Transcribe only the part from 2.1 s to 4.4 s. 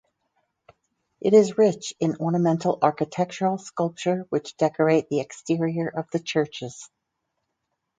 ornamental architectural sculpture